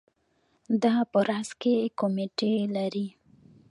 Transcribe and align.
دا 0.83 0.95
په 1.11 1.19
راس 1.29 1.49
کې 1.61 1.73
کمیټې 1.99 2.53
لري. 2.75 3.07